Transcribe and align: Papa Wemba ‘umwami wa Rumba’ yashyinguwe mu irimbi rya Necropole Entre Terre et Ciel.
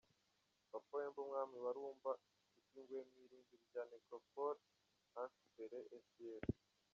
Papa 0.71 0.91
Wemba 0.99 1.19
‘umwami 1.25 1.57
wa 1.63 1.71
Rumba’ 1.75 2.11
yashyinguwe 2.53 2.99
mu 3.09 3.15
irimbi 3.25 3.55
rya 3.65 3.81
Necropole 3.89 4.59
Entre 5.21 5.45
Terre 5.55 5.79
et 5.97 6.03
Ciel. 6.13 6.43